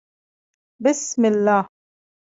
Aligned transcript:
_بسم 0.83 1.21
الله. 1.31 1.61